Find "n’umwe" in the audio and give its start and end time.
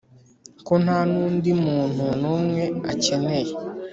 2.21-2.63